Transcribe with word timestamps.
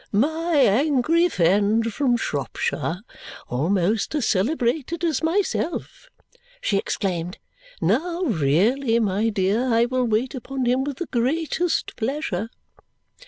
"My 0.11 0.55
angry 0.55 1.29
friend 1.29 1.93
from 1.93 2.17
Shropshire! 2.17 3.01
Almost 3.49 4.15
as 4.15 4.27
celebrated 4.27 5.03
as 5.03 5.21
myself!" 5.21 6.07
she 6.59 6.77
exclaimed. 6.79 7.37
"Now 7.83 8.23
really! 8.23 8.97
My 8.97 9.29
dear, 9.29 9.71
I 9.71 9.85
will 9.85 10.05
wait 10.05 10.33
upon 10.33 10.65
him 10.65 10.83
with 10.83 10.97
the 10.97 11.05
greatest 11.05 11.95
pleasure." 11.97 12.49